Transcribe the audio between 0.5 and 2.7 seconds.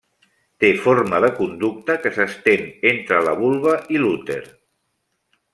Té forma de conducte que s'estén